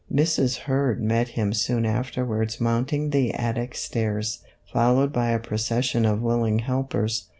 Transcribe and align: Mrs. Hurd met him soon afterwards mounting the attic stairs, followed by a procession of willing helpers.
Mrs. 0.11 0.61
Hurd 0.65 0.99
met 0.99 1.27
him 1.27 1.53
soon 1.53 1.85
afterwards 1.85 2.59
mounting 2.59 3.11
the 3.11 3.35
attic 3.35 3.75
stairs, 3.75 4.39
followed 4.73 5.13
by 5.13 5.29
a 5.29 5.37
procession 5.37 6.05
of 6.07 6.23
willing 6.23 6.57
helpers. 6.57 7.27